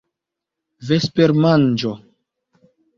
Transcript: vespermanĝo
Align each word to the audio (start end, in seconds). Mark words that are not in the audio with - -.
vespermanĝo 0.89 1.95